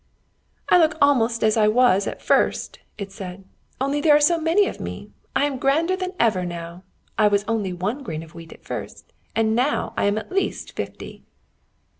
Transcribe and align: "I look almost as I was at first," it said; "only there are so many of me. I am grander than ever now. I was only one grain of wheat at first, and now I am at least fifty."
"I 0.69 0.79
look 0.79 0.95
almost 0.99 1.43
as 1.43 1.55
I 1.55 1.67
was 1.67 2.07
at 2.07 2.23
first," 2.23 2.79
it 2.97 3.11
said; 3.11 3.43
"only 3.79 4.01
there 4.01 4.15
are 4.15 4.19
so 4.19 4.39
many 4.39 4.65
of 4.67 4.79
me. 4.79 5.11
I 5.35 5.45
am 5.45 5.59
grander 5.59 5.95
than 5.95 6.13
ever 6.19 6.43
now. 6.43 6.81
I 7.19 7.27
was 7.27 7.45
only 7.47 7.71
one 7.71 8.01
grain 8.01 8.23
of 8.23 8.33
wheat 8.33 8.51
at 8.51 8.65
first, 8.65 9.13
and 9.35 9.55
now 9.55 9.93
I 9.95 10.05
am 10.05 10.17
at 10.17 10.31
least 10.31 10.71
fifty." 10.75 11.21